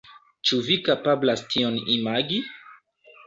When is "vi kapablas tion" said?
0.69-1.77